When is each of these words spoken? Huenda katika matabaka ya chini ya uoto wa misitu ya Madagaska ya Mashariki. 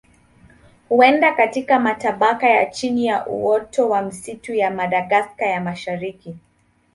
Huenda 0.89 1.33
katika 1.35 1.79
matabaka 1.79 2.49
ya 2.49 2.65
chini 2.65 3.05
ya 3.05 3.27
uoto 3.27 3.89
wa 3.89 4.01
misitu 4.01 4.53
ya 4.53 4.71
Madagaska 4.71 5.45
ya 5.45 5.61
Mashariki. 5.61 6.35